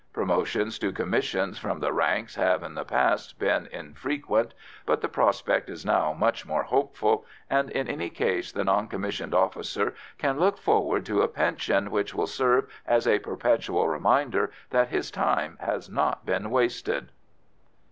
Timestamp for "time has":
15.11-15.87